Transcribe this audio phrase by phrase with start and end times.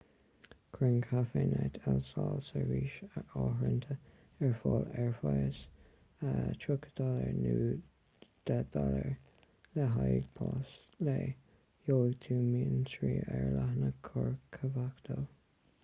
[0.75, 2.95] cuireann cafenet el sol seirbhís
[3.41, 3.97] áirithinte
[4.47, 5.59] ar fáil ar phraghas
[6.29, 7.53] us$30 nó
[8.53, 8.89] $10
[9.75, 10.73] le haghaidh pas
[11.09, 11.29] lae;
[11.85, 15.23] gheobhaidh tú mionsonraí ar a leathanach corcovado